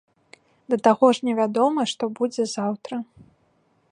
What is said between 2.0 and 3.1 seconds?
будзе заўтра.